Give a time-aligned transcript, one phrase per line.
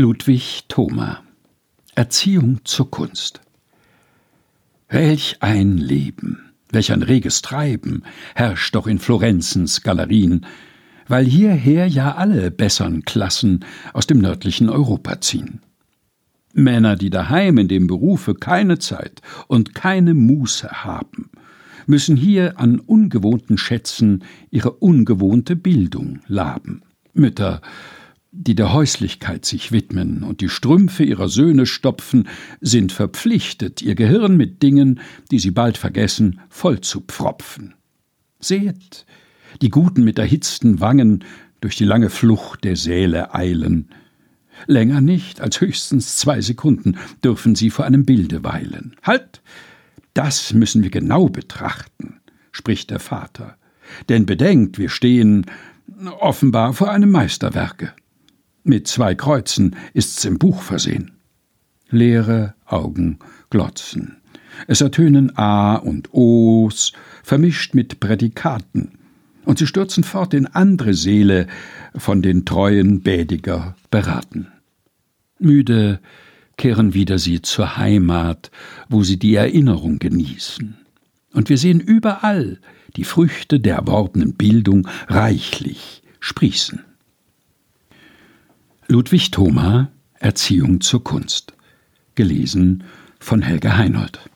[0.00, 1.22] Ludwig Thoma
[1.94, 3.42] Erziehung zur Kunst
[4.88, 10.46] Welch ein Leben, welch ein reges Treiben herrscht doch in Florenzens Galerien,
[11.06, 15.60] weil hierher ja alle bessern Klassen aus dem nördlichen Europa ziehen.
[16.54, 21.28] Männer, die daheim in dem Berufe keine Zeit und keine Muße haben,
[21.86, 26.84] müssen hier an ungewohnten Schätzen ihre ungewohnte Bildung laben.
[27.12, 27.60] Mütter,
[28.32, 32.28] die der Häuslichkeit sich widmen und die Strümpfe ihrer Söhne stopfen,
[32.60, 35.00] sind verpflichtet, ihr Gehirn mit Dingen,
[35.30, 37.74] die sie bald vergessen, voll zu pfropfen.
[38.38, 39.04] Seht,
[39.60, 41.24] die Guten mit erhitzten Wangen
[41.60, 43.88] durch die lange Flucht der Säle eilen.
[44.66, 48.96] Länger nicht, als höchstens zwei Sekunden dürfen sie vor einem Bilde weilen.
[49.02, 49.42] Halt!
[50.12, 53.56] Das müssen wir genau betrachten, spricht der Vater.
[54.08, 55.46] Denn bedenkt, wir stehen
[56.18, 57.92] offenbar vor einem Meisterwerke.
[58.62, 61.12] Mit zwei Kreuzen ist's im Buch versehen.
[61.90, 64.16] Leere Augen glotzen.
[64.66, 68.92] Es ertönen A und O's, vermischt mit Prädikaten,
[69.44, 71.46] und sie stürzen fort in andere Seele,
[71.96, 74.48] von den treuen Bädiger beraten.
[75.38, 76.00] Müde
[76.56, 78.50] kehren wieder sie zur Heimat,
[78.88, 80.76] wo sie die Erinnerung genießen.
[81.32, 82.58] Und wir sehen überall
[82.96, 86.84] die Früchte der erworbenen Bildung reichlich sprießen.
[88.90, 91.52] Ludwig Thoma Erziehung zur Kunst.
[92.16, 92.82] Gelesen
[93.20, 94.28] von Helge Heinold.